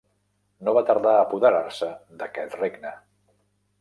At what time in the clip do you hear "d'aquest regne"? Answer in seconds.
2.23-2.95